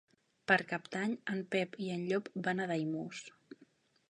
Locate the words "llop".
2.09-2.33